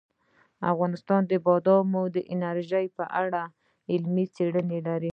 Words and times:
افغانستان 0.71 1.21
د 1.31 1.33
بادي 1.45 2.21
انرژي 2.35 2.85
په 2.97 3.03
اړه 3.23 3.41
علمي 3.91 4.25
څېړنې 4.35 4.79
لري. 4.87 5.09